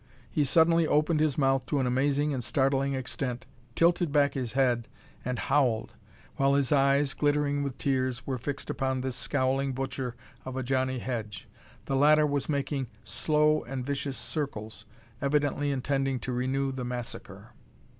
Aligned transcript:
He 0.31 0.43
suddenly 0.43 0.87
opened 0.87 1.19
his 1.19 1.37
mouth 1.37 1.67
to 1.67 1.79
an 1.79 1.85
amazing 1.85 2.33
and 2.33 2.43
startling 2.43 2.95
extent, 2.95 3.45
tilted 3.75 4.11
back 4.11 4.33
his 4.33 4.53
head, 4.53 4.87
and 5.23 5.37
howled, 5.37 5.93
while 6.37 6.55
his 6.55 6.71
eyes, 6.71 7.13
glittering 7.13 7.61
with 7.61 7.77
tears, 7.77 8.25
were 8.25 8.39
fixed 8.39 8.71
upon 8.71 9.01
this 9.01 9.15
scowling 9.15 9.73
butcher 9.73 10.15
of 10.43 10.57
a 10.57 10.63
Johnnie 10.63 10.97
Hedge. 10.97 11.47
The 11.85 11.95
latter 11.95 12.25
was 12.25 12.49
making 12.49 12.87
slow 13.03 13.63
and 13.65 13.85
vicious 13.85 14.17
circles, 14.17 14.85
evidently 15.21 15.69
intending 15.71 16.17
to 16.21 16.31
renew 16.31 16.71
the 16.71 16.83
massacre. 16.83 17.51